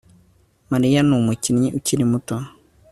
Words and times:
Mariya 0.71 0.99
numukinyi 1.07 1.67
ukiri 1.77 2.03
muto 2.11 2.35